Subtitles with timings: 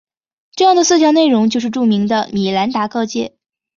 [0.55, 3.37] 这样的四条内容就是著名的米兰达告诫。